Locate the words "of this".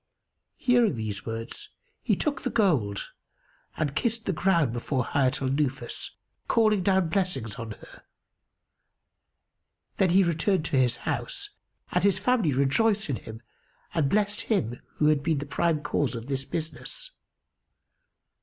16.15-16.45